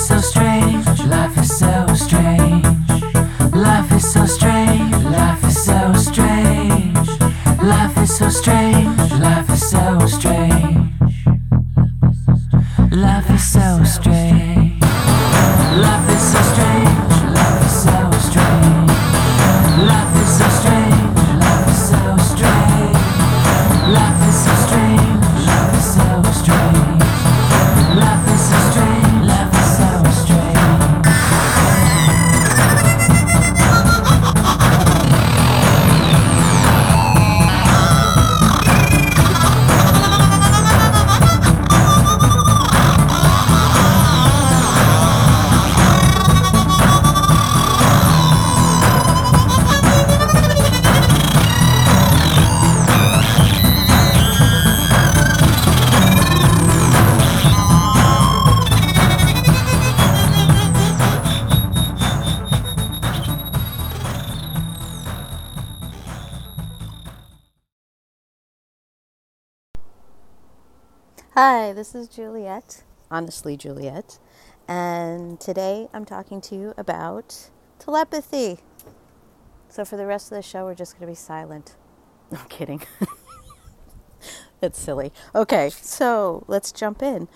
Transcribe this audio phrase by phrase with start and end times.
[0.00, 0.29] so
[71.34, 74.18] Hi, this is Juliette, honestly, Juliette,
[74.66, 78.58] and today I'm talking to you about telepathy.
[79.68, 81.76] So, for the rest of the show, we're just going to be silent.
[82.32, 82.82] No I'm kidding.
[84.60, 85.12] it's silly.
[85.32, 87.28] Okay, so let's jump in.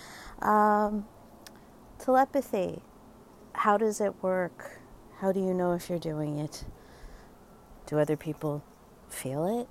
[0.43, 1.07] Um,
[2.01, 2.83] telepathy.
[3.53, 4.81] How does it work?
[5.19, 6.65] How do you know if you're doing it?
[7.87, 8.65] Do other people
[9.09, 9.69] feel it?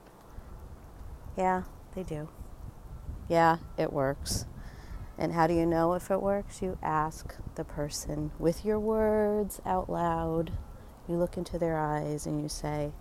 [1.36, 2.30] Yeah, they do
[3.28, 4.46] yeah, it works.
[5.18, 6.62] And how do you know if it works?
[6.62, 10.52] You ask the person with your words out loud.
[11.08, 12.92] You look into their eyes and you say,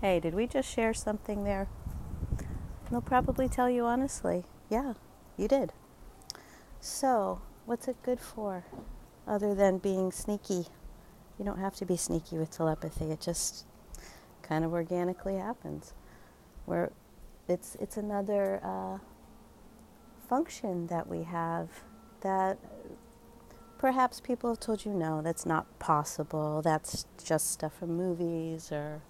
[0.00, 1.68] Hey, did we just share something there?
[2.38, 4.94] And they'll probably tell you honestly, Yeah,
[5.36, 5.72] you did.
[6.80, 8.64] So, what's it good for
[9.26, 10.66] other than being sneaky?
[11.38, 13.66] You don't have to be sneaky with telepathy, it just
[14.42, 15.94] kind of organically happens.
[16.66, 16.90] Where
[17.48, 18.60] it's, it's another.
[18.64, 18.98] Uh,
[20.30, 21.68] function that we have
[22.20, 22.56] that
[23.78, 29.02] perhaps people have told you no, that's not possible, that's just stuff from movies or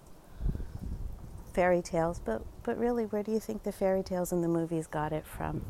[1.53, 4.87] fairy tales, but, but really, where do you think the fairy tales and the movies
[4.87, 5.61] got it from?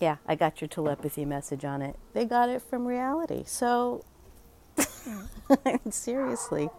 [0.00, 1.96] Yeah, I got your telepathy message on it.
[2.14, 3.42] They got it from reality.
[3.44, 4.04] So,
[5.90, 6.70] seriously,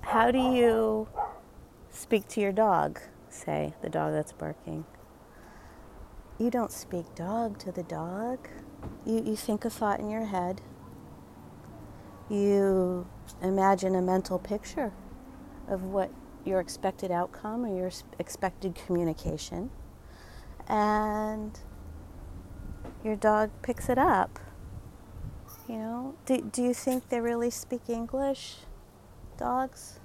[0.00, 1.08] how do you
[1.90, 3.00] speak to your dog?
[3.30, 4.84] Say, the dog that's barking.
[6.38, 8.48] You don't speak dog to the dog.
[9.06, 10.60] You, you think a thought in your head.
[12.28, 13.06] You
[13.40, 14.92] imagine a mental picture
[15.68, 16.10] of what
[16.44, 19.70] your expected outcome or your expected communication.
[20.66, 21.58] And
[23.04, 24.40] your dog picks it up.
[25.68, 28.56] You know, do, do you think they really speak English,
[29.38, 29.99] dogs?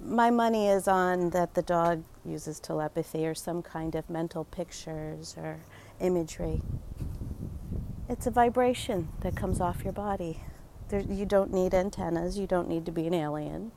[0.00, 5.34] My money is on that the dog uses telepathy or some kind of mental pictures
[5.36, 5.58] or
[6.00, 6.62] imagery.
[8.08, 10.42] It's a vibration that comes off your body.
[10.88, 12.38] There, you don't need antennas.
[12.38, 13.72] You don't need to be an alien.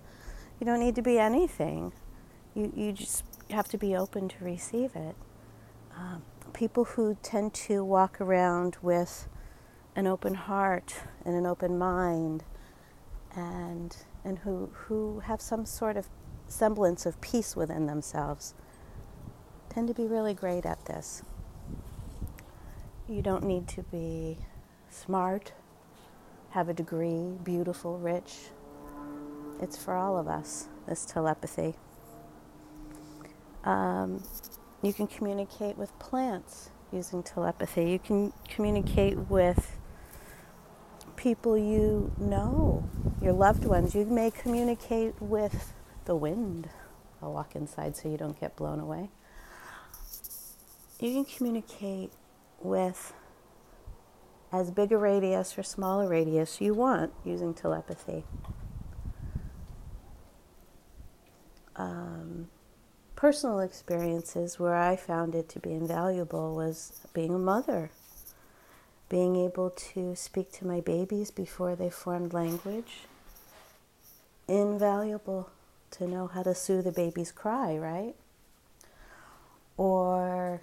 [0.59, 1.93] You don't need to be anything.
[2.53, 5.15] You, you just have to be open to receive it.
[5.97, 6.23] Um,
[6.53, 9.27] people who tend to walk around with
[9.95, 10.95] an open heart
[11.25, 12.43] and an open mind
[13.35, 16.07] and, and who, who have some sort of
[16.47, 18.53] semblance of peace within themselves
[19.69, 21.23] tend to be really great at this.
[23.07, 24.37] You don't need to be
[24.89, 25.53] smart
[26.51, 28.35] have a degree, beautiful, rich.
[29.61, 31.75] It's for all of us, this telepathy.
[33.63, 34.23] Um,
[34.81, 37.91] you can communicate with plants using telepathy.
[37.91, 39.77] You can communicate with
[41.19, 42.87] people you know,
[43.21, 43.93] your loved ones.
[43.93, 45.73] You may communicate with
[46.05, 46.69] the wind.
[47.21, 49.09] I'll walk inside so you don't get blown away.
[51.01, 52.13] You can communicate
[52.61, 53.13] with
[54.51, 58.23] as big a radius or smaller radius you want using telepathy.
[61.75, 62.47] Um,
[63.15, 67.91] personal experiences where I found it to be invaluable was being a mother,
[69.09, 73.07] being able to speak to my babies before they formed language.
[74.47, 75.49] Invaluable
[75.91, 78.15] to know how to soothe a baby's cry, right?
[79.77, 80.61] Or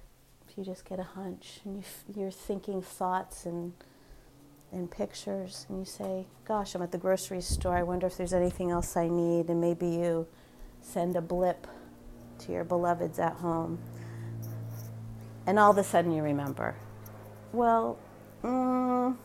[0.48, 1.82] if you just get a hunch and
[2.14, 3.72] you are thinking thoughts and
[4.72, 7.76] and pictures and you say, "Gosh, I'm at the grocery store.
[7.76, 10.26] I wonder if there's anything else I need." And maybe you
[10.80, 11.66] send a blip
[12.40, 13.78] to your beloveds at home.
[15.46, 16.74] And all of a sudden you remember.
[17.52, 17.98] Well,
[18.42, 19.16] mm,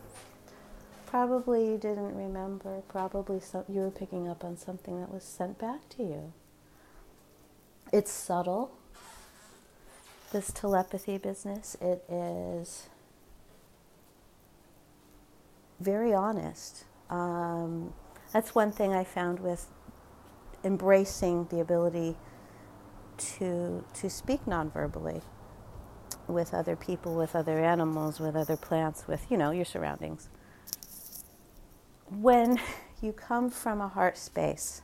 [1.05, 2.81] probably you didn't remember.
[2.87, 6.33] Probably you were picking up on something that was sent back to you.
[7.91, 8.71] It's subtle
[10.31, 12.87] this telepathy business, it is
[15.79, 16.85] very honest.
[17.09, 17.93] Um,
[18.31, 19.67] that's one thing I found with
[20.63, 22.15] embracing the ability
[23.17, 25.21] to to speak nonverbally
[26.27, 30.29] with other people, with other animals, with other plants, with you know your surroundings.
[32.09, 32.59] When
[33.01, 34.81] you come from a heart space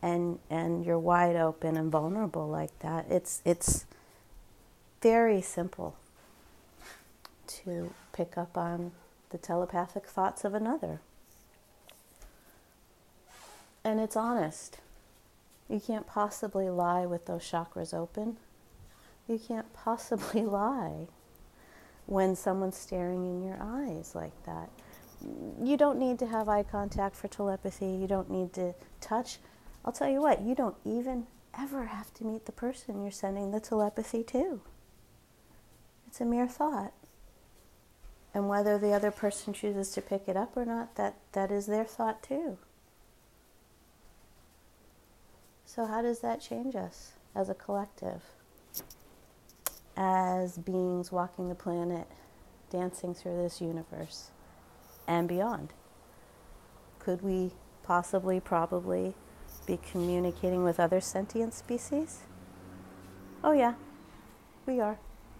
[0.00, 3.86] and and you're wide open and vulnerable like that, it's it's
[5.00, 5.96] very simple
[7.46, 8.92] to pick up on
[9.30, 11.00] the telepathic thoughts of another.
[13.84, 14.78] And it's honest.
[15.68, 18.36] You can't possibly lie with those chakras open.
[19.28, 21.06] You can't possibly lie
[22.06, 24.70] when someone's staring in your eyes like that.
[25.62, 27.86] You don't need to have eye contact for telepathy.
[27.86, 29.38] You don't need to touch.
[29.84, 31.26] I'll tell you what, you don't even
[31.58, 34.60] ever have to meet the person you're sending the telepathy to.
[36.06, 36.92] It's a mere thought.
[38.34, 41.66] And whether the other person chooses to pick it up or not, that, that is
[41.66, 42.58] their thought too.
[45.66, 48.22] So, how does that change us as a collective?
[49.96, 52.06] As beings walking the planet,
[52.70, 54.30] dancing through this universe
[55.06, 55.72] and beyond?
[56.98, 59.14] Could we possibly, probably
[59.66, 62.20] be communicating with other sentient species?
[63.44, 63.74] Oh, yeah,
[64.66, 64.98] we are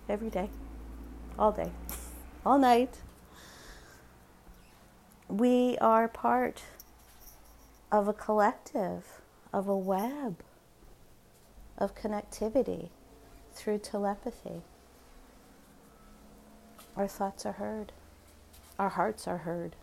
[0.08, 0.50] every day,
[1.38, 1.70] all day,
[2.44, 2.98] all night.
[5.28, 6.62] We are part
[7.90, 9.20] of a collective,
[9.52, 10.42] of a web
[11.78, 12.90] of connectivity
[13.54, 14.62] through telepathy.
[16.96, 17.92] Our thoughts are heard,
[18.78, 19.76] our hearts are heard.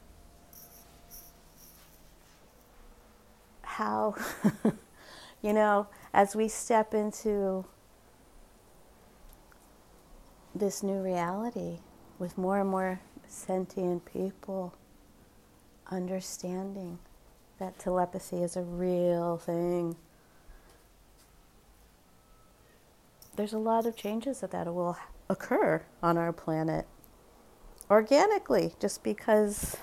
[3.61, 4.15] How
[5.41, 7.65] You know, as we step into
[10.53, 11.79] this new reality
[12.17, 14.73] with more and more sentient people
[15.89, 16.99] understanding
[17.57, 19.95] that telepathy is a real thing.
[23.39, 24.97] There's a lot of changes that, that will
[25.29, 26.85] occur on our planet
[27.89, 29.77] organically just because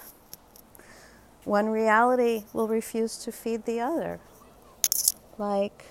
[1.45, 4.21] one reality will refuse to feed the other.
[5.39, 5.87] Like,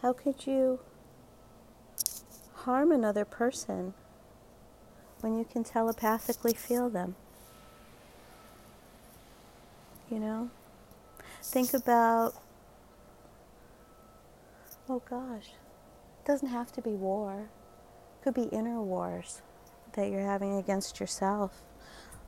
[0.00, 0.80] how could you
[2.54, 3.92] harm another person
[5.20, 7.16] when you can telepathically feel them?
[10.10, 10.50] You know?
[11.42, 12.32] Think about,
[14.88, 17.50] oh gosh, it doesn't have to be war,
[18.18, 19.42] it could be inner wars
[19.94, 21.62] that you're having against yourself.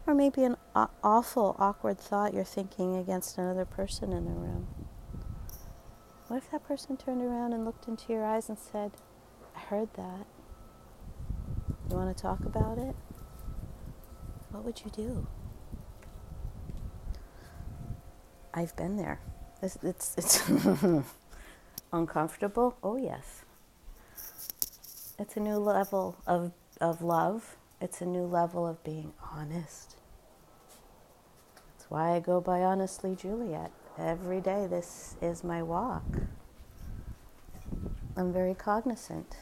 [0.07, 4.67] Or maybe an awful, awkward thought you're thinking against another person in the room.
[6.29, 8.93] What if that person turned around and looked into your eyes and said,
[9.55, 10.27] I heard that.
[11.91, 12.95] You want to talk about it?
[14.51, 15.27] What would you do?
[18.55, 19.21] I've been there.
[19.63, 20.43] It's, it's, it's
[21.93, 22.77] uncomfortable.
[22.83, 23.45] Oh, yes.
[25.19, 27.57] It's a new level of, of love.
[27.81, 29.97] It's a new level of being honest.
[31.55, 33.73] That's why I go by Honestly Juliette.
[33.99, 36.05] Every day, this is my walk.
[38.17, 39.37] I'm very cognizant.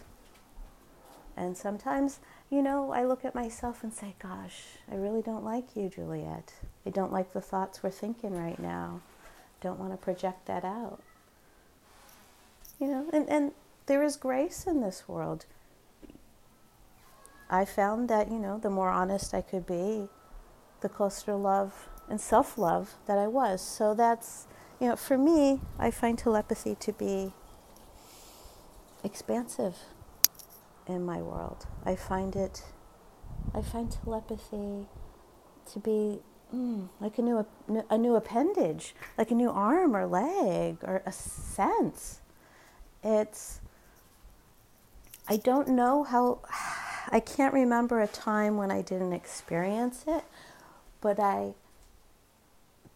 [1.36, 2.18] And sometimes,
[2.50, 6.52] you know, I look at myself and say, gosh, I really don't like you, Juliette.
[6.84, 9.00] I don't like the thoughts we're thinking right now.
[9.60, 11.00] Don't want to project that out.
[12.78, 13.52] You know, and, and
[13.86, 15.46] there is grace in this world.
[17.50, 20.08] I found that, you know, the more honest I could be,
[20.80, 23.60] the closer to love and self love that I was.
[23.62, 24.46] So that's,
[24.80, 27.32] you know, for me, I find telepathy to be
[29.02, 29.76] expansive
[30.86, 31.66] in my world.
[31.84, 32.62] I find it,
[33.54, 34.86] I find telepathy
[35.72, 36.20] to be
[36.54, 37.46] mm, like a new,
[37.90, 42.20] a new appendage, like a new arm or leg or a sense.
[43.10, 43.60] It's,
[45.26, 46.40] I don't know how,
[47.08, 50.24] I can't remember a time when I didn't experience it,
[51.00, 51.54] but I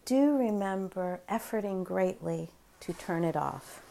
[0.05, 2.51] do remember efforting greatly
[2.81, 3.81] to turn it off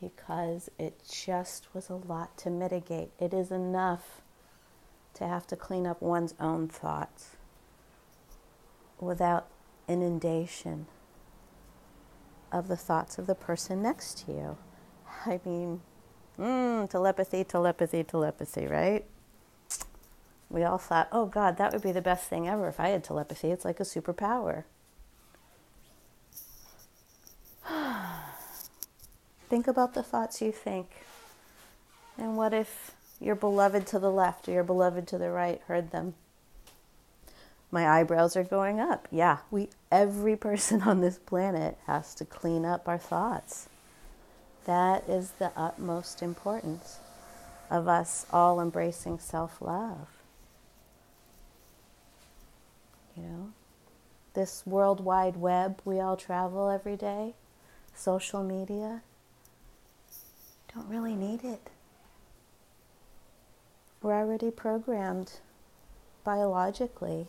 [0.00, 3.10] because it just was a lot to mitigate.
[3.20, 4.22] It is enough
[5.14, 7.36] to have to clean up one's own thoughts
[8.98, 9.46] without
[9.86, 10.86] inundation
[12.50, 14.56] of the thoughts of the person next to you.
[15.26, 15.80] I mean,
[16.38, 19.04] mm, telepathy, telepathy, telepathy, right?
[20.48, 23.04] We all thought, oh God, that would be the best thing ever if I had
[23.04, 23.50] telepathy.
[23.50, 24.64] It's like a superpower.
[29.48, 30.90] Think about the thoughts you think.
[32.18, 35.90] And what if your beloved to the left or your beloved to the right heard
[35.90, 36.14] them?
[37.70, 39.06] My eyebrows are going up.
[39.10, 43.68] Yeah, we every person on this planet has to clean up our thoughts.
[44.70, 47.00] That is the utmost importance
[47.72, 50.06] of us all embracing self-love.
[53.16, 53.52] You know,
[54.34, 57.34] this world wide web we all travel every day,
[57.96, 59.02] social media,
[60.72, 61.70] don't really need it.
[64.00, 65.40] We're already programmed
[66.22, 67.26] biologically,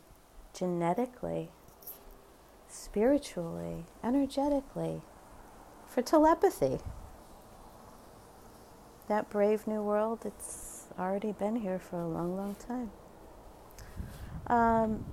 [0.53, 1.49] genetically,
[2.69, 5.01] spiritually, energetically
[5.87, 6.77] for telepathy.
[9.11, 12.91] That brave new world, it's already been here for a long, long time.
[14.47, 15.03] Um,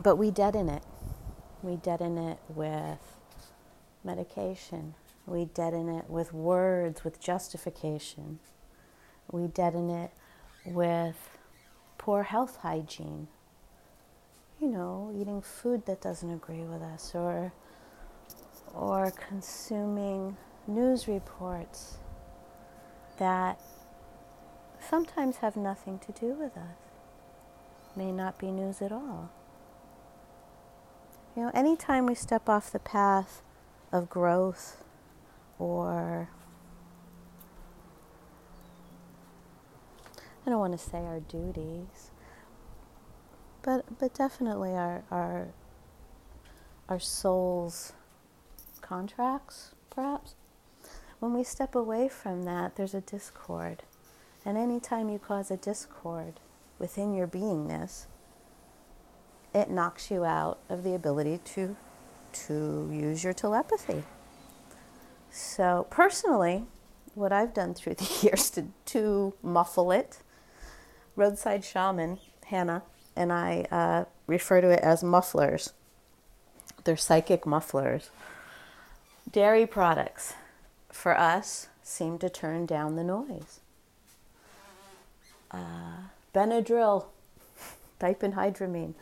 [0.00, 0.84] but we deaden it.
[1.64, 3.00] We deaden it with
[4.04, 4.94] medication,
[5.26, 8.38] we deaden it with words, with justification.
[9.32, 10.12] We deaden it
[10.64, 11.16] with
[11.98, 13.26] poor health hygiene.
[14.60, 17.52] You know, eating food that doesn't agree with us or
[18.72, 20.36] or consuming
[20.68, 21.98] news reports
[23.18, 23.60] that
[24.80, 26.76] sometimes have nothing to do with us.
[27.94, 29.30] May not be news at all.
[31.36, 33.42] You know, anytime we step off the path
[33.90, 34.82] of growth
[35.58, 36.28] or
[40.44, 42.10] I don't want to say our duties,
[43.62, 45.48] but but definitely our our
[46.88, 47.92] our soul's
[48.80, 50.34] contracts, perhaps.
[51.22, 53.84] When we step away from that, there's a discord.
[54.44, 56.40] And anytime you cause a discord
[56.80, 58.06] within your beingness,
[59.54, 61.76] it knocks you out of the ability to
[62.32, 64.02] to use your telepathy.
[65.30, 66.64] So, personally,
[67.14, 70.22] what I've done through the years to, to muffle it,
[71.14, 72.82] roadside shaman Hannah
[73.14, 75.72] and I uh, refer to it as mufflers.
[76.82, 78.10] They're psychic mufflers.
[79.30, 80.34] Dairy products,
[80.92, 83.60] for us, seem to turn down the noise.
[85.50, 87.06] Uh, Benadryl,
[88.00, 88.94] diphenhydramine,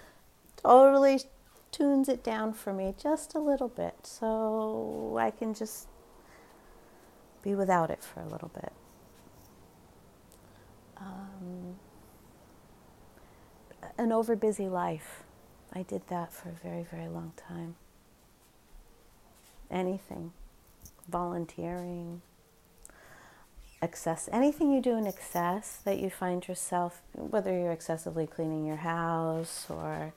[0.56, 1.20] totally
[1.70, 5.86] tunes it down for me just a little bit so I can just
[7.42, 8.72] be without it for a little bit.
[10.96, 11.76] Um,
[13.96, 15.22] an overbusy life.
[15.72, 17.76] I did that for a very, very long time.
[19.70, 20.32] Anything,
[21.10, 22.22] volunteering,
[23.82, 28.76] excess, anything you do in excess that you find yourself, whether you're excessively cleaning your
[28.76, 30.12] house or,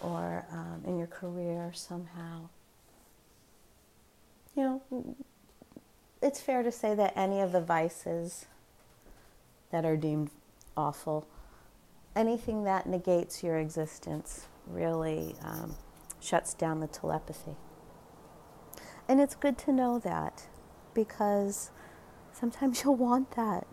[0.00, 2.48] or um, in your career somehow.
[4.56, 4.62] You
[4.92, 5.16] know,
[6.22, 8.46] it's fair to say that any of the vices
[9.70, 10.30] that are deemed
[10.76, 11.26] awful,
[12.16, 15.76] anything that negates your existence really um,
[16.20, 17.56] shuts down the telepathy.
[19.10, 20.46] And it's good to know that
[20.94, 21.72] because
[22.32, 23.66] sometimes you'll want that.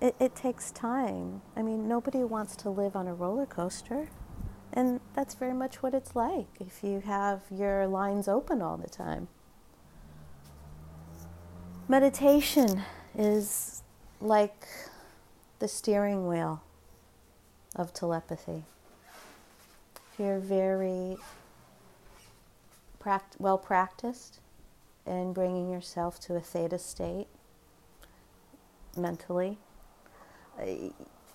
[0.00, 1.40] It, it takes time.
[1.54, 4.08] I mean, nobody wants to live on a roller coaster.
[4.72, 8.90] And that's very much what it's like if you have your lines open all the
[8.90, 9.28] time.
[11.86, 12.82] Meditation
[13.16, 13.84] is
[14.20, 14.66] like
[15.60, 16.60] the steering wheel
[17.76, 18.64] of telepathy.
[20.12, 21.18] If you're very
[23.06, 24.40] pract- well practiced
[25.06, 27.28] in bringing yourself to a theta state
[28.96, 29.58] mentally,
[30.58, 30.64] uh,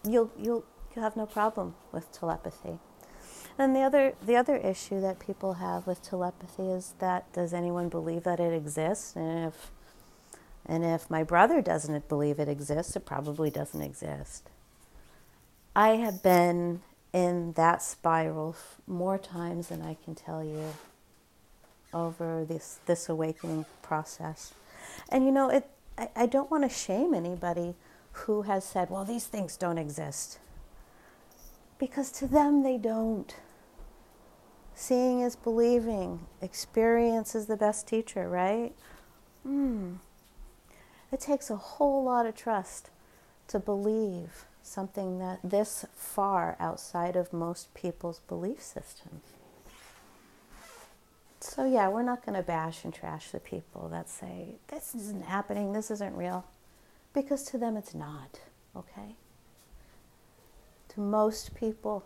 [0.04, 2.80] you'll, you'll, you'll have no problem with telepathy.
[3.58, 7.90] And the other, the other issue that people have with telepathy is that does anyone
[7.90, 9.16] believe that it exists?
[9.16, 9.72] And if
[10.66, 14.50] and if my brother doesn't believe it exists, it probably doesn't exist.
[15.76, 16.82] I have been
[17.14, 18.56] in that spiral
[18.88, 20.74] more times than I can tell you
[21.94, 24.54] over this, this awakening process.
[25.10, 27.76] And you know, it, I, I don't want to shame anybody
[28.14, 30.40] who has said, well, these things don't exist.
[31.80, 33.36] Because to them, they don't.
[34.76, 36.28] Seeing is believing.
[36.42, 38.74] Experience is the best teacher, right?
[39.44, 39.96] Hmm.
[41.12, 42.90] It takes a whole lot of trust
[43.48, 49.24] to believe something that this far outside of most people's belief systems.
[51.42, 55.26] So yeah, we're not going to bash and trash the people that say this isn't
[55.26, 56.46] happening, this isn't real,
[57.14, 58.40] because to them it's not,
[58.76, 59.16] okay?
[60.90, 62.06] To most people,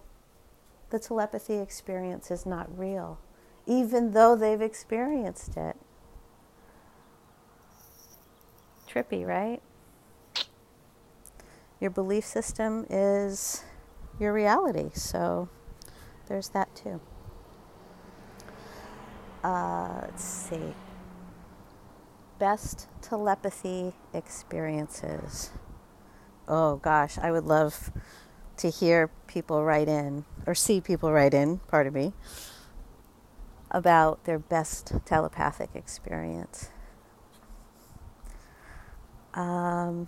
[0.89, 3.19] the telepathy experience is not real,
[3.67, 5.75] even though they've experienced it
[8.89, 9.61] trippy, right?
[11.81, 13.65] Your belief system is
[14.17, 15.49] your reality, so
[16.27, 17.01] there's that too.
[19.45, 20.73] Uh, let's see.
[22.39, 25.51] Best telepathy experiences.
[26.47, 27.91] Oh gosh, I would love
[28.57, 32.13] to hear people write in, or see people write in, pardon me,
[33.69, 36.71] about their best telepathic experience.
[39.35, 40.07] Um,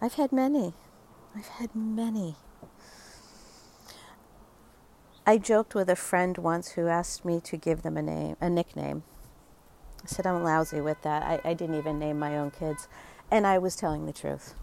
[0.00, 0.72] I've had many.
[1.36, 2.36] I've had many.
[5.26, 8.50] I joked with a friend once who asked me to give them a name, a
[8.50, 9.04] nickname.
[10.02, 11.22] I said I'm lousy with that.
[11.22, 12.88] I, I didn't even name my own kids,
[13.30, 14.54] and I was telling the truth.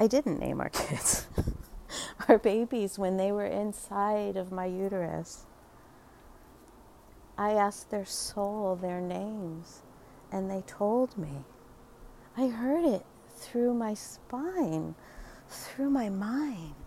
[0.00, 1.28] I didn't name our kids.
[2.28, 5.46] our babies when they were inside of my uterus.
[7.38, 9.82] I asked their soul their names
[10.30, 11.44] and they told me.
[12.36, 14.94] I heard it through my spine,
[15.48, 16.83] through my mind.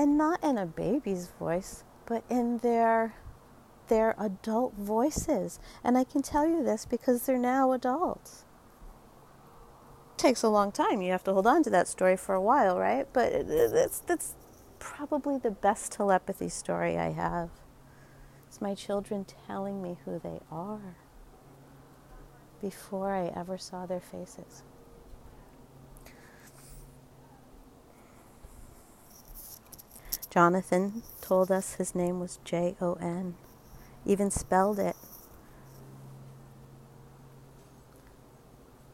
[0.00, 3.16] And not in a baby's voice, but in their
[3.88, 5.60] their adult voices.
[5.84, 8.46] And I can tell you this because they're now adults.
[10.14, 11.02] It takes a long time.
[11.02, 13.06] You have to hold on to that story for a while, right?
[13.12, 14.36] But that's that's
[14.78, 17.50] probably the best telepathy story I have.
[18.48, 20.96] It's my children telling me who they are
[22.62, 24.62] before I ever saw their faces.
[30.30, 33.34] Jonathan told us his name was J O N,
[34.06, 34.94] even spelled it.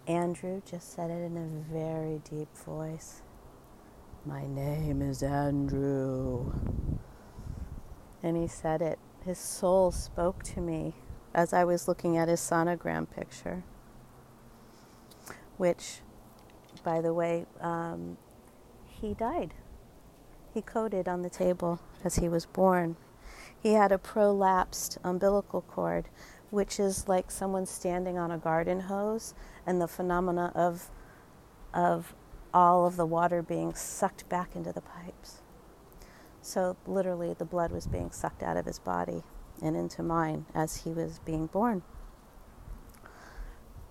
[0.07, 3.21] Andrew just said it in a very deep voice.
[4.25, 6.55] My name is Andrew.
[8.23, 10.95] And he said it, his soul spoke to me
[11.35, 13.63] as I was looking at his sonogram picture,
[15.59, 16.01] which,
[16.83, 18.17] by the way, um,
[18.87, 19.53] he died.
[20.57, 22.97] He coded on the table as he was born.
[23.63, 26.09] He had a prolapsed umbilical cord,
[26.49, 29.35] which is like someone standing on a garden hose
[29.67, 30.91] and the phenomena of,
[31.75, 32.15] of
[32.55, 35.43] all of the water being sucked back into the pipes.
[36.41, 39.25] So, literally, the blood was being sucked out of his body
[39.61, 41.83] and into mine as he was being born.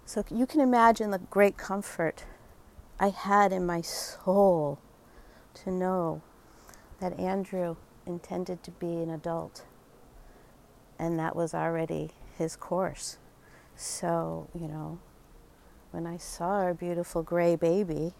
[0.04, 2.26] So, you can imagine the great comfort
[3.00, 4.80] I had in my soul
[5.54, 6.24] to know
[7.00, 9.64] that Andrew intended to be an adult,
[10.98, 13.18] and that was already his course.
[13.76, 15.00] So, you know,
[15.92, 18.14] when I saw our beautiful gray baby,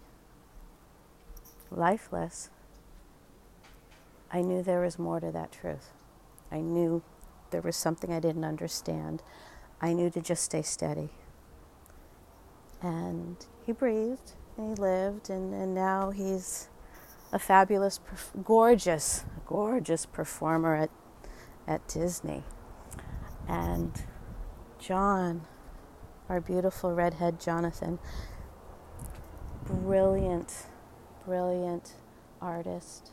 [1.70, 2.50] lifeless,
[4.30, 5.92] I knew there was more to that truth.
[6.50, 7.02] I knew
[7.50, 9.22] there was something I didn't understand.
[9.80, 11.10] I knew to just stay steady.
[12.82, 16.68] And he breathed and he lived, and, and now he's
[17.32, 18.00] a fabulous,
[18.44, 20.90] gorgeous, gorgeous performer at,
[21.66, 22.44] at Disney.
[23.48, 23.92] And
[24.78, 25.42] John,
[26.28, 27.98] our beautiful redhead Jonathan,
[29.64, 30.66] brilliant,
[31.24, 31.92] brilliant
[32.40, 33.12] artist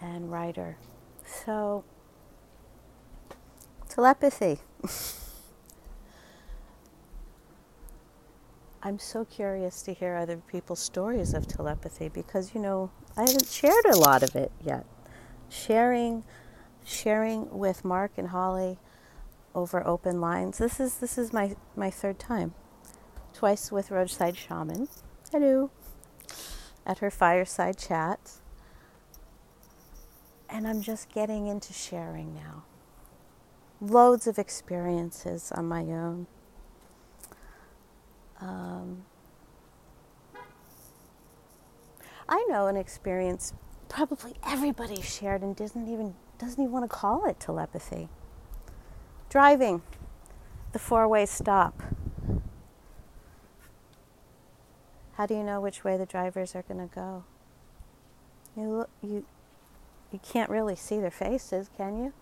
[0.00, 0.76] and writer.
[1.24, 1.84] So,
[3.88, 4.58] telepathy.
[8.84, 13.46] I'm so curious to hear other people's stories of telepathy because you know I haven't
[13.46, 14.86] shared a lot of it yet.
[15.48, 16.24] Sharing,
[16.84, 18.78] sharing with Mark and Holly
[19.54, 20.58] over open lines.
[20.58, 22.54] This is this is my my third time.
[23.34, 24.88] Twice with Roadside Shaman.
[25.30, 25.70] Hello.
[26.86, 28.32] At her fireside chat.
[30.48, 32.64] And I'm just getting into sharing now.
[33.80, 36.26] Loads of experiences on my own.
[38.40, 39.04] Um,
[42.32, 43.52] I know an experience
[43.90, 48.08] probably everybody shared and doesn't even doesn't even want to call it telepathy.
[49.28, 49.82] Driving,
[50.72, 51.82] the four-way stop.
[55.12, 57.24] How do you know which way the drivers are going to go?
[58.56, 59.26] You you
[60.10, 62.14] you can't really see their faces, can you?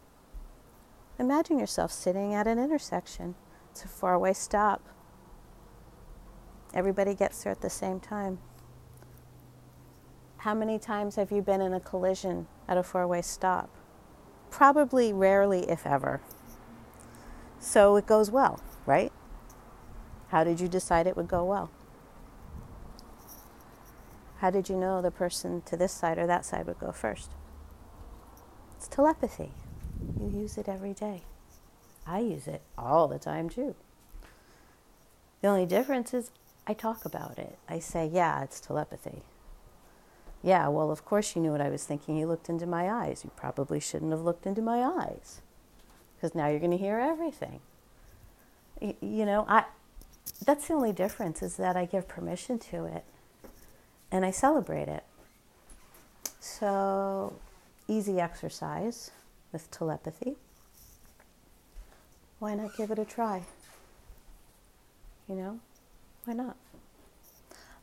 [1.20, 3.36] Imagine yourself sitting at an intersection.
[3.70, 4.82] It's a four-way stop.
[6.74, 8.40] Everybody gets there at the same time.
[10.40, 13.68] How many times have you been in a collision at a four way stop?
[14.50, 16.22] Probably rarely, if ever.
[17.58, 19.12] So it goes well, right?
[20.28, 21.70] How did you decide it would go well?
[24.38, 27.32] How did you know the person to this side or that side would go first?
[28.78, 29.52] It's telepathy.
[30.18, 31.20] You use it every day.
[32.06, 33.74] I use it all the time too.
[35.42, 36.30] The only difference is
[36.66, 37.58] I talk about it.
[37.68, 39.20] I say, yeah, it's telepathy.
[40.42, 42.16] Yeah, well, of course you knew what I was thinking.
[42.16, 43.22] You looked into my eyes.
[43.24, 45.42] You probably shouldn't have looked into my eyes
[46.16, 47.60] because now you're going to hear everything.
[48.80, 49.64] Y- you know, I
[50.44, 53.04] that's the only difference is that I give permission to it
[54.10, 55.04] and I celebrate it.
[56.40, 57.34] So,
[57.86, 59.10] easy exercise
[59.52, 60.36] with telepathy.
[62.38, 63.42] Why not give it a try?
[65.28, 65.60] You know?
[66.24, 66.56] Why not?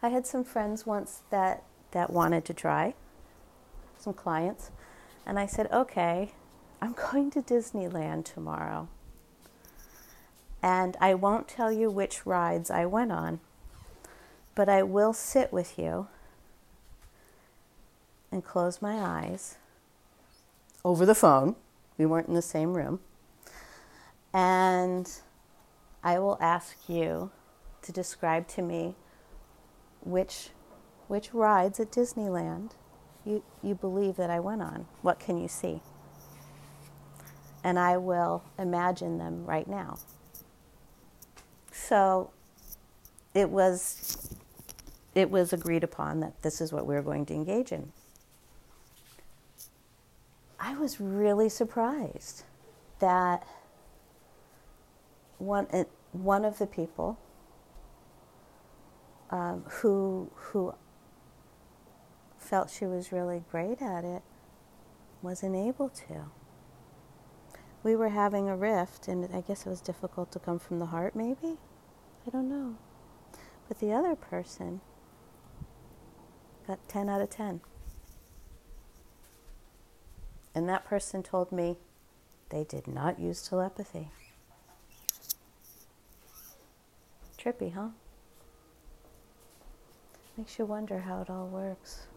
[0.02, 2.94] I had some friends once that, that wanted to try,
[3.98, 4.72] some clients,
[5.26, 6.34] and I said, okay,
[6.82, 8.88] I'm going to Disneyland tomorrow.
[10.62, 13.40] And I won't tell you which rides I went on,
[14.56, 16.08] but I will sit with you
[18.32, 19.58] and close my eyes
[20.84, 21.56] over the phone.
[21.98, 23.00] We weren't in the same room.
[24.34, 25.10] And
[26.04, 27.32] I will ask you
[27.82, 28.96] to describe to me
[30.04, 30.50] which
[31.08, 32.72] which rides at Disneyland
[33.26, 34.86] you, you believe that I went on.
[35.02, 35.82] What can you see?
[37.64, 39.98] And I will imagine them right now.
[41.72, 42.32] So
[43.34, 44.36] it was
[45.14, 47.92] it was agreed upon that this is what we were going to engage in.
[50.60, 52.44] I was really surprised
[53.00, 53.46] that
[55.38, 55.68] one
[56.12, 57.18] one of the people
[59.30, 60.74] um, who who
[62.48, 64.22] felt she was really great at it
[65.22, 66.32] wasn't able to.
[67.84, 70.88] We were having a rift, and I guess it was difficult to come from the
[70.88, 71.58] heart, maybe?
[72.26, 72.76] I don't know.
[73.68, 74.82] But the other person
[76.66, 77.62] got 10 out of 10.
[80.56, 81.78] And that person told me
[82.50, 84.10] they did not use telepathy.
[87.38, 87.90] Trippy, huh?
[90.38, 92.08] Makes you wonder how it all works.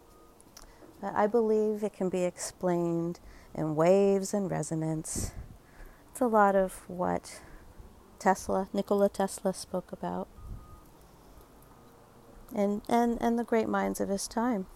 [1.01, 3.19] But I believe it can be explained
[3.55, 5.31] in waves and resonance.
[6.11, 7.41] It's a lot of what
[8.19, 10.27] Tesla, Nikola Tesla spoke about.
[12.53, 14.67] And, and, and the great minds of his time.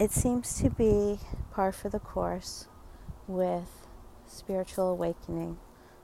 [0.00, 1.20] It seems to be
[1.52, 2.66] par for the course
[3.28, 3.86] with
[4.26, 5.58] spiritual awakening,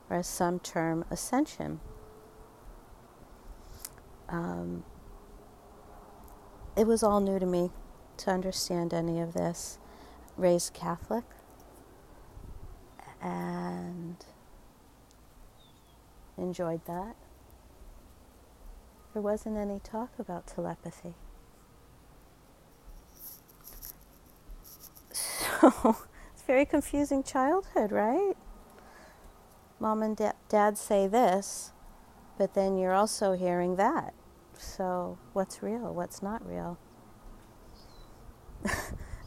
[0.09, 1.81] or as some term, ascension.
[4.29, 4.85] Um,
[6.77, 7.71] it was all new to me
[8.19, 9.79] to understand any of this.
[10.37, 11.25] Raised Catholic,
[13.23, 14.17] and
[16.37, 17.17] enjoyed that.
[19.13, 21.15] There wasn't any talk about telepathy.
[25.13, 25.97] So
[26.35, 28.35] it's very confusing childhood, right?
[29.81, 31.73] Mom and da- dad say this,
[32.39, 34.15] but then you're also hearing that.
[34.59, 35.95] So what's real?
[35.95, 36.79] What's not real?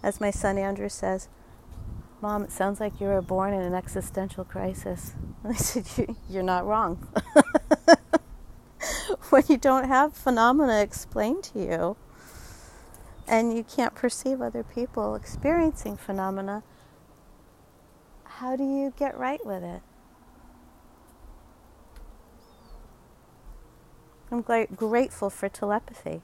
[0.01, 1.27] As my son Andrew says,
[2.21, 5.13] Mom, it sounds like you were born in an existential crisis.
[5.43, 7.07] And I said, You're not wrong.
[9.29, 11.97] when you don't have phenomena explained to you
[13.27, 16.63] and you can't perceive other people experiencing phenomena,
[18.23, 19.81] how do you get right with it?
[24.31, 26.21] I'm gra- grateful for telepathy.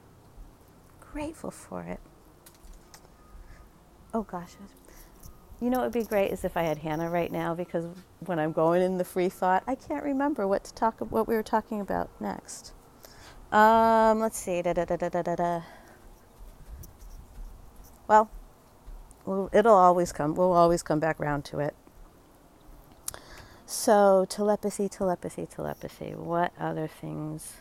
[1.00, 2.00] Grateful for it.
[4.16, 4.52] Oh gosh.
[5.60, 7.84] You know what would be great is if I had Hannah right now because
[8.20, 11.34] when I'm going in the free thought, I can't remember what to talk what we
[11.34, 12.72] were talking about next.
[13.52, 14.62] Um, let's see.
[14.62, 15.62] Da, da, da, da, da, da.
[18.08, 18.30] Well,
[19.26, 20.34] well, it'll always come.
[20.34, 21.76] We'll always come back round to it.
[23.66, 26.14] So, telepathy, telepathy, telepathy.
[26.14, 27.56] What other things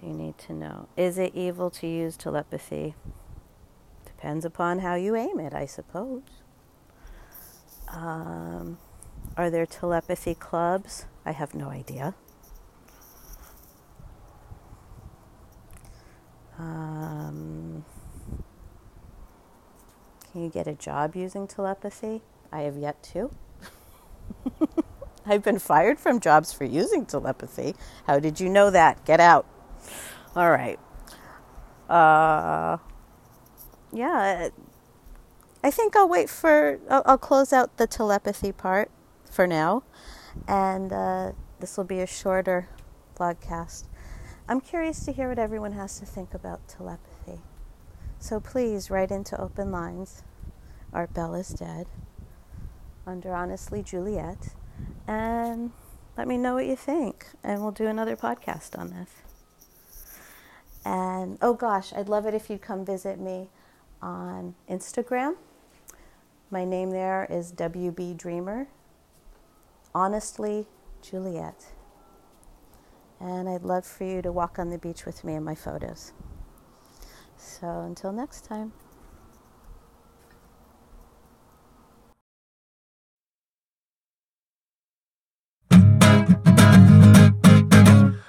[0.00, 0.88] do you need to know?
[0.96, 2.94] Is it evil to use telepathy?
[4.22, 6.22] Depends upon how you aim it, I suppose.
[7.88, 8.78] Um,
[9.36, 11.06] are there telepathy clubs?
[11.26, 12.14] I have no idea.
[16.56, 17.84] Um,
[20.30, 22.22] can you get a job using telepathy?
[22.52, 23.28] I have yet to.
[25.26, 27.74] I've been fired from jobs for using telepathy.
[28.06, 29.04] How did you know that?
[29.04, 29.46] Get out.
[30.36, 30.78] All right.
[31.90, 32.76] Uh,
[33.92, 34.48] yeah,
[35.62, 38.90] I think I'll wait for, I'll, I'll close out the telepathy part
[39.30, 39.84] for now.
[40.48, 42.68] And uh, this will be a shorter
[43.16, 43.84] vlogcast.
[44.48, 47.40] I'm curious to hear what everyone has to think about telepathy.
[48.18, 50.22] So please write into Open Lines,
[50.92, 51.86] Art Bell is Dead,
[53.06, 54.54] under Honestly Juliette,
[55.06, 55.72] and
[56.16, 57.26] let me know what you think.
[57.42, 59.10] And we'll do another podcast on this.
[60.84, 63.48] And oh gosh, I'd love it if you'd come visit me
[64.02, 65.36] on Instagram.
[66.50, 68.68] My name there is WB Dreamer.
[69.94, 70.66] Honestly,
[71.00, 71.72] Juliette.
[73.20, 76.12] And I'd love for you to walk on the beach with me in my photos.
[77.36, 78.72] So until next time.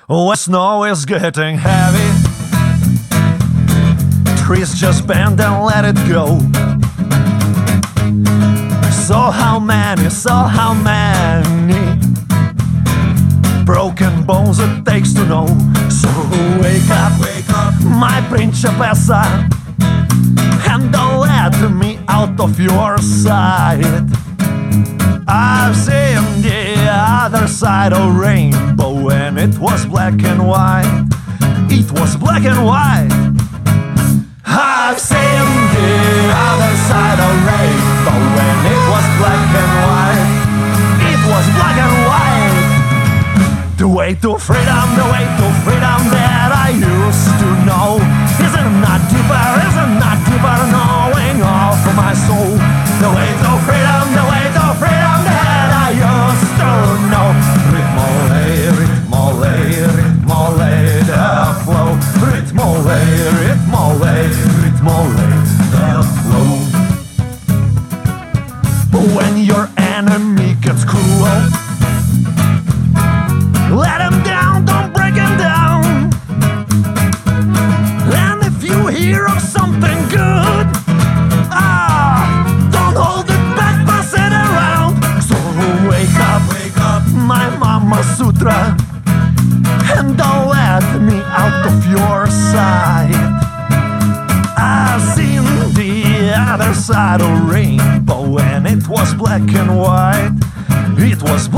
[0.07, 2.02] When snow is getting heavy,
[4.43, 6.37] trees just bend and let it go.
[9.07, 11.97] So how many, so how many
[13.63, 15.47] broken bones it takes to know?
[15.89, 16.09] So
[16.61, 19.23] wake up, wake up, my principessa,
[20.69, 23.85] and don't let me out of your sight.
[25.25, 31.07] I've seen the other side of rainbow and it was black and white.
[31.69, 33.22] It was black and white.
[34.85, 40.31] I've seen the other side of rainbow and it was black and white.
[41.07, 43.77] It was black and white.
[43.77, 48.22] The way to freedom, the way to freedom that I used to know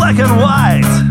[0.06, 1.05] black and white.